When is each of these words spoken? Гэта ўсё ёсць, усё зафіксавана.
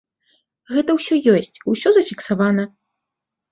Гэта 0.75 0.95
ўсё 0.99 1.19
ёсць, 1.35 1.61
усё 1.75 1.89
зафіксавана. 2.01 2.69